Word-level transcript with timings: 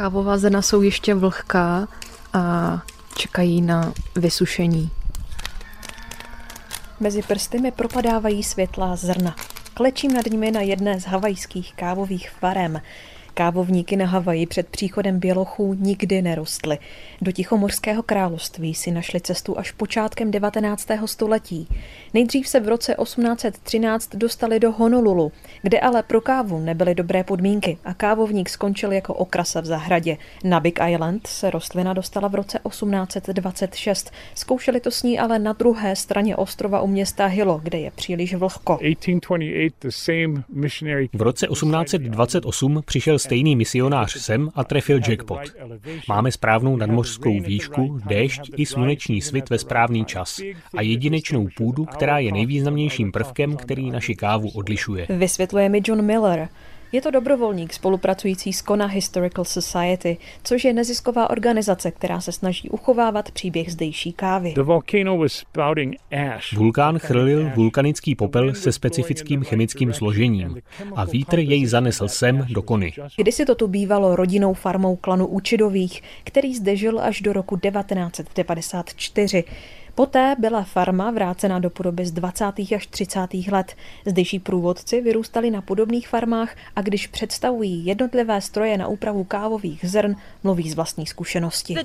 Kávová 0.00 0.38
zrna 0.38 0.62
jsou 0.62 0.82
ještě 0.82 1.14
vlhká 1.14 1.88
a 2.32 2.78
čekají 3.16 3.62
na 3.62 3.92
vysušení. 4.16 4.90
Mezi 7.00 7.22
prsty 7.22 7.58
mi 7.58 7.70
propadávají 7.70 8.42
světlá 8.42 8.96
zrna. 8.96 9.36
Klečím 9.74 10.12
nad 10.12 10.26
nimi 10.26 10.50
na 10.50 10.60
jedné 10.60 11.00
z 11.00 11.04
havajských 11.04 11.74
kávových 11.74 12.30
farem. 12.30 12.80
Kávovníky 13.40 13.96
na 13.96 14.06
Havaji 14.06 14.46
před 14.46 14.68
příchodem 14.68 15.20
bělochů 15.20 15.74
nikdy 15.74 16.22
nerostly. 16.22 16.78
Do 17.22 17.32
Tichomorského 17.32 18.02
království 18.02 18.74
si 18.74 18.90
našli 18.90 19.20
cestu 19.20 19.58
až 19.58 19.70
počátkem 19.70 20.30
19. 20.30 20.88
století. 21.06 21.68
Nejdřív 22.14 22.48
se 22.48 22.60
v 22.60 22.68
roce 22.68 22.96
1813 23.02 24.16
dostali 24.16 24.60
do 24.60 24.72
Honolulu, 24.72 25.32
kde 25.62 25.80
ale 25.80 26.02
pro 26.02 26.20
kávu 26.20 26.60
nebyly 26.60 26.94
dobré 26.94 27.24
podmínky 27.24 27.78
a 27.84 27.94
kávovník 27.94 28.48
skončil 28.48 28.92
jako 28.92 29.14
okrasa 29.14 29.60
v 29.60 29.64
zahradě. 29.64 30.16
Na 30.44 30.60
Big 30.60 30.78
Island 30.88 31.26
se 31.26 31.50
rostlina 31.50 31.92
dostala 31.92 32.28
v 32.28 32.34
roce 32.34 32.58
1826. 32.68 34.10
Zkoušeli 34.34 34.80
to 34.80 34.90
s 34.90 35.02
ní 35.02 35.18
ale 35.18 35.38
na 35.38 35.52
druhé 35.52 35.96
straně 35.96 36.36
ostrova 36.36 36.80
u 36.80 36.86
města 36.86 37.26
Hilo, 37.26 37.60
kde 37.62 37.78
je 37.78 37.90
příliš 37.90 38.34
vlhko. 38.34 38.78
V 41.12 41.22
roce 41.22 41.46
1828 41.46 42.82
přišel 42.86 43.18
stejný 43.30 43.56
misionář 43.56 44.16
sem 44.16 44.48
a 44.54 44.64
trefil 44.64 45.00
jackpot. 45.08 45.40
Máme 46.08 46.32
správnou 46.32 46.76
nadmořskou 46.76 47.40
výšku, 47.40 48.00
déšť 48.06 48.50
i 48.56 48.66
sluneční 48.66 49.20
svit 49.20 49.50
ve 49.50 49.58
správný 49.58 50.04
čas 50.04 50.40
a 50.76 50.82
jedinečnou 50.82 51.48
půdu, 51.56 51.84
která 51.84 52.18
je 52.18 52.32
nejvýznamnějším 52.32 53.12
prvkem, 53.12 53.56
který 53.56 53.90
naši 53.90 54.16
kávu 54.16 54.50
odlišuje. 54.50 55.06
Vysvětluje 55.08 55.68
mi 55.68 55.80
John 55.84 56.02
Miller. 56.02 56.48
Je 56.92 57.00
to 57.00 57.10
dobrovolník 57.10 57.72
spolupracující 57.72 58.52
s 58.52 58.62
Kona 58.62 58.86
Historical 58.86 59.44
Society, 59.44 60.16
což 60.44 60.64
je 60.64 60.72
nezisková 60.72 61.30
organizace, 61.30 61.90
která 61.90 62.20
se 62.20 62.32
snaží 62.32 62.70
uchovávat 62.70 63.30
příběh 63.30 63.72
zdejší 63.72 64.12
kávy. 64.12 64.54
Vulkán 66.56 66.98
chrlil 66.98 67.50
vulkanický 67.54 68.14
popel 68.14 68.54
se 68.54 68.72
specifickým 68.72 69.44
chemickým 69.44 69.92
složením 69.92 70.56
a 70.96 71.04
vítr 71.04 71.38
jej 71.38 71.66
zanesl 71.66 72.08
sem 72.08 72.46
do 72.50 72.62
Kony. 72.62 72.92
Kdysi 73.16 73.44
to 73.44 73.54
tu 73.54 73.68
bývalo 73.68 74.16
rodinou 74.16 74.54
farmou 74.54 74.96
klanu 74.96 75.26
Účidových, 75.26 76.02
který 76.24 76.54
zde 76.54 76.76
žil 76.76 77.00
až 77.00 77.20
do 77.20 77.32
roku 77.32 77.56
1994. 77.56 79.44
Poté 80.00 80.34
byla 80.38 80.62
farma 80.62 81.10
vrácena 81.10 81.58
do 81.58 81.70
podoby 81.70 82.06
z 82.06 82.12
20. 82.12 82.44
až 82.76 82.86
30. 82.86 83.20
let. 83.52 83.74
Zdejší 84.06 84.38
průvodci 84.38 85.00
vyrůstali 85.00 85.50
na 85.50 85.60
podobných 85.62 86.08
farmách 86.08 86.56
a 86.76 86.82
když 86.82 87.06
představují 87.06 87.86
jednotlivé 87.86 88.40
stroje 88.40 88.78
na 88.78 88.86
úpravu 88.86 89.24
kávových 89.24 89.84
zrn, 89.84 90.16
mluví 90.44 90.70
z 90.70 90.74
vlastní 90.74 91.06
zkušenosti. 91.06 91.76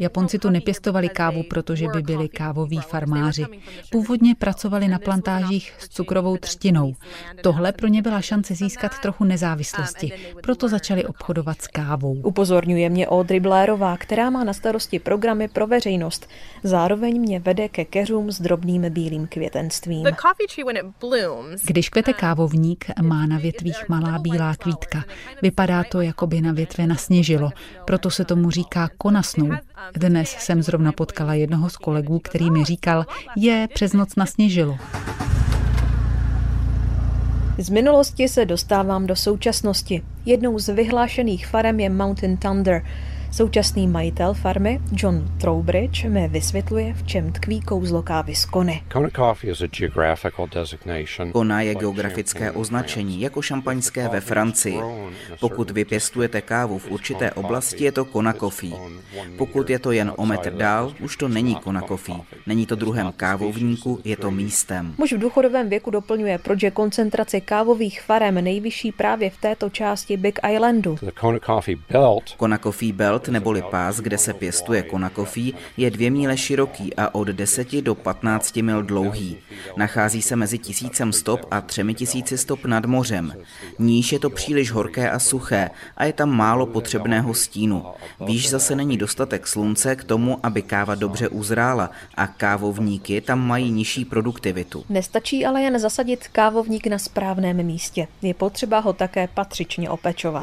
Japonci 0.00 0.38
tu 0.38 0.50
nepěstovali 0.50 1.08
kávu, 1.08 1.42
protože 1.42 1.86
by 1.88 2.02
byli 2.02 2.28
kávoví 2.28 2.78
farmáři. 2.78 3.44
Původně 3.90 4.34
pracovali 4.34 4.88
na 4.88 4.98
plantážích 4.98 5.74
s 5.78 5.88
cukrovou 5.88 6.36
třtinou. 6.36 6.94
Tohle 7.42 7.72
pro 7.72 7.88
ně 7.88 8.02
byla 8.02 8.20
šance 8.20 8.54
získat 8.54 8.98
trochu 9.02 9.24
nezávislosti, 9.24 10.12
proto 10.42 10.68
začali 10.68 11.04
obchodovat 11.04 11.62
s 11.62 11.66
kávou. 11.66 12.14
Upozorňuje 12.14 12.90
mě 12.90 13.08
Audrey 13.08 13.40
Blairová, 13.40 13.96
která 13.96 14.30
má 14.30 14.44
na 14.44 14.52
starosti 14.52 14.98
programy 14.98 15.48
pro 15.48 15.66
veřejnost. 15.66 16.28
Zároveň 16.62 17.20
mě 17.20 17.40
vede 17.52 17.68
ke 17.68 17.84
keřům 17.84 18.32
s 18.32 18.40
drobným 18.40 18.82
bílým 18.88 19.26
květenstvím. 19.26 20.06
Když 21.64 21.88
kvete 21.88 22.12
kávovník, 22.12 22.84
má 23.02 23.26
na 23.26 23.38
větvích 23.38 23.88
malá 23.88 24.18
bílá 24.18 24.54
kvítka. 24.56 25.04
Vypadá 25.42 25.84
to, 25.84 26.00
jako 26.00 26.26
by 26.26 26.40
na 26.40 26.52
větve 26.52 26.86
nasněžilo, 26.86 27.50
proto 27.84 28.10
se 28.10 28.24
tomu 28.24 28.50
říká 28.50 28.90
konasnou. 28.98 29.50
Dnes 29.94 30.30
jsem 30.30 30.62
zrovna 30.62 30.92
potkala 30.92 31.34
jednoho 31.34 31.70
z 31.70 31.76
kolegů, 31.76 32.18
který 32.18 32.50
mi 32.50 32.64
říkal, 32.64 33.06
je, 33.36 33.68
přes 33.74 33.92
noc 33.92 34.16
nasněžilo. 34.16 34.78
Z 37.58 37.70
minulosti 37.70 38.28
se 38.28 38.44
dostávám 38.44 39.06
do 39.06 39.16
současnosti. 39.16 40.02
Jednou 40.24 40.58
z 40.58 40.72
vyhlášených 40.72 41.46
farem 41.46 41.80
je 41.80 41.90
Mountain 41.90 42.36
Thunder. 42.36 42.84
Současný 43.32 43.88
majitel 43.88 44.34
farmy 44.34 44.80
John 44.92 45.28
Trowbridge 45.40 46.04
mi 46.04 46.28
vysvětluje, 46.28 46.94
v 46.94 47.06
čem 47.06 47.32
tkví 47.32 47.60
kouzlo 47.60 48.02
kávy 48.02 48.34
z 48.34 48.44
Kony. 48.44 48.82
Kona 51.32 51.60
je 51.60 51.74
geografické 51.74 52.50
označení, 52.50 53.20
jako 53.20 53.42
šampaňské 53.42 54.08
ve 54.08 54.20
Francii. 54.20 54.80
Pokud 55.40 55.70
vypěstujete 55.70 56.40
kávu 56.40 56.78
v 56.78 56.90
určité 56.90 57.32
oblasti, 57.32 57.84
je 57.84 57.92
to 57.92 58.04
Kona 58.04 58.32
Coffee. 58.32 58.72
Pokud 59.38 59.70
je 59.70 59.78
to 59.78 59.92
jen 59.92 60.12
o 60.16 60.26
metr 60.26 60.52
dál, 60.52 60.92
už 61.00 61.16
to 61.16 61.28
není 61.28 61.54
Kona 61.54 61.80
Coffee. 61.80 62.20
Není 62.46 62.66
to 62.66 62.74
druhem 62.74 63.12
kávovníku, 63.16 64.00
je 64.04 64.16
to 64.16 64.30
místem. 64.30 64.94
Muž 64.98 65.12
v 65.12 65.18
důchodovém 65.18 65.68
věku 65.68 65.90
doplňuje, 65.90 66.38
proč 66.38 66.62
je 66.62 66.70
koncentrace 66.70 67.40
kávových 67.40 68.02
farem 68.02 68.34
nejvyšší 68.34 68.92
právě 68.92 69.30
v 69.30 69.36
této 69.36 69.70
části 69.70 70.16
Big 70.16 70.38
Islandu. 70.52 70.96
Kona 72.36 72.58
Coffee 72.58 72.92
Belt 72.92 73.21
neboli 73.28 73.62
pás, 73.62 74.00
kde 74.00 74.18
se 74.18 74.34
pěstuje 74.34 74.82
konakofí, 74.82 75.54
je 75.76 75.90
dvě 75.90 76.10
míle 76.10 76.36
široký 76.36 76.94
a 76.96 77.14
od 77.14 77.28
10 77.28 77.82
do 77.82 77.94
15 77.94 78.56
mil 78.56 78.82
dlouhý. 78.82 79.36
Nachází 79.76 80.22
se 80.22 80.36
mezi 80.36 80.58
tisícem 80.58 81.12
stop 81.12 81.40
a 81.50 81.60
třemi 81.60 81.94
tisíci 81.94 82.38
stop 82.38 82.64
nad 82.64 82.84
mořem. 82.84 83.32
Níž 83.78 84.12
je 84.12 84.18
to 84.18 84.30
příliš 84.30 84.70
horké 84.70 85.10
a 85.10 85.18
suché 85.18 85.70
a 85.96 86.04
je 86.04 86.12
tam 86.12 86.36
málo 86.36 86.66
potřebného 86.66 87.34
stínu. 87.34 87.84
Výš 88.26 88.50
zase 88.50 88.76
není 88.76 88.96
dostatek 88.96 89.46
slunce 89.46 89.96
k 89.96 90.04
tomu, 90.04 90.38
aby 90.42 90.62
káva 90.62 90.94
dobře 90.94 91.28
uzrála 91.28 91.90
a 92.14 92.26
kávovníky 92.26 93.20
tam 93.20 93.46
mají 93.46 93.70
nižší 93.70 94.04
produktivitu. 94.04 94.84
Nestačí 94.88 95.46
ale 95.46 95.62
jen 95.62 95.78
zasadit 95.78 96.28
kávovník 96.28 96.86
na 96.86 96.98
správném 96.98 97.62
místě. 97.62 98.06
Je 98.22 98.34
potřeba 98.34 98.78
ho 98.78 98.92
také 98.92 99.28
patřičně 99.34 99.90
opečovat. 99.90 100.42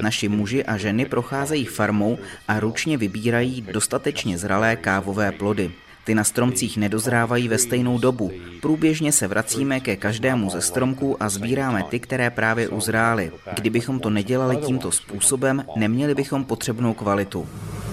Naši 0.00 0.28
muži 0.28 0.64
a 0.64 0.76
ženy 0.76 1.04
procházejí 1.22 1.64
farmou 1.64 2.18
a 2.48 2.60
ručně 2.60 2.96
vybírají 2.98 3.62
dostatečně 3.72 4.38
zralé 4.38 4.76
kávové 4.76 5.32
plody. 5.32 5.70
Ty 6.04 6.14
na 6.14 6.24
stromcích 6.24 6.76
nedozrávají 6.76 7.48
ve 7.48 7.58
stejnou 7.58 7.98
dobu. 7.98 8.30
Průběžně 8.60 9.12
se 9.12 9.28
vracíme 9.28 9.80
ke 9.80 9.96
každému 9.96 10.50
ze 10.50 10.60
stromků 10.60 11.22
a 11.22 11.28
sbíráme 11.28 11.82
ty, 11.82 12.00
které 12.00 12.30
právě 12.30 12.68
uzrály. 12.68 13.32
Kdybychom 13.54 14.00
to 14.00 14.10
nedělali 14.10 14.56
tímto 14.56 14.92
způsobem, 14.92 15.64
neměli 15.76 16.14
bychom 16.14 16.44
potřebnou 16.44 16.94
kvalitu. 16.94 17.48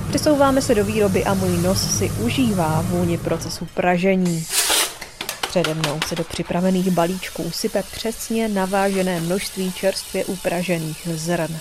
Přesouváme 0.10 0.62
se 0.62 0.76
do 0.76 0.86
výroby 0.86 1.26
a 1.26 1.34
můj 1.34 1.58
nos 1.58 1.98
si 1.98 2.12
užívá 2.26 2.82
vůni 2.82 3.18
procesu 3.18 3.68
pražení. 3.74 4.46
Přede 5.50 5.74
mnou 5.74 6.00
se 6.08 6.16
do 6.16 6.24
připravených 6.24 6.92
balíčků 6.92 7.52
sype 7.52 7.84
přesně 7.92 8.48
navážené 8.48 9.22
množství 9.22 9.74
čerstvě 9.74 10.26
upražených 10.26 11.08
zrn. 11.14 11.60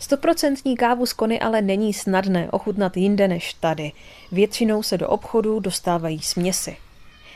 Stoprocentní 0.00 0.76
kávu 0.76 1.06
z 1.06 1.12
kony 1.12 1.40
ale 1.40 1.62
není 1.62 1.94
snadné 1.94 2.50
ochutnat 2.50 2.96
jinde 2.96 3.28
než 3.28 3.54
tady. 3.54 3.92
Většinou 4.32 4.82
se 4.82 4.98
do 4.98 5.08
obchodu 5.08 5.60
dostávají 5.60 6.20
směsi. 6.20 6.76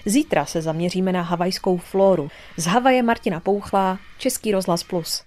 Zítra 0.07 0.47
se 0.47 0.63
zaměříme 0.63 1.13
na 1.13 1.23
havajskou 1.23 1.77
floru. 1.77 2.29
Z 2.57 2.67
Havaje 2.67 3.03
Martina 3.03 3.41
Pouchlá, 3.41 3.99
Český 4.19 4.53
rozhlas 4.53 4.83
Plus. 4.83 5.23